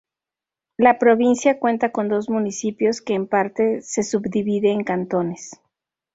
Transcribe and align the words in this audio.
La 0.77 0.97
provincia 0.97 1.59
cuenta 1.59 1.91
con 1.91 2.09
dos 2.09 2.27
municipios 2.27 3.01
que 3.03 3.13
en 3.13 3.27
parte 3.27 3.83
se 3.83 4.01
subdivide 4.01 4.71
en 4.71 4.83
cantones. 4.83 5.61